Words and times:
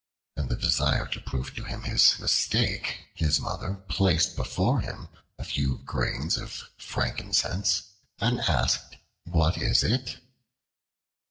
In 0.35 0.47
the 0.47 0.55
desire 0.55 1.05
to 1.09 1.19
prove 1.21 1.53
to 1.53 1.63
him 1.63 1.83
his 1.83 2.17
mistake, 2.19 3.01
his 3.13 3.39
Mother 3.39 3.75
placed 3.87 4.35
before 4.35 4.79
him 4.81 5.09
a 5.37 5.43
few 5.43 5.77
grains 5.85 6.37
of 6.37 6.63
frankincense, 6.79 7.83
and 8.19 8.39
asked, 8.41 8.95
"What 9.25 9.59
is 9.59 9.83
it?" 9.83 10.17